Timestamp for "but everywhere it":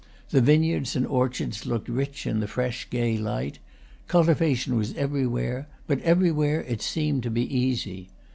5.85-6.81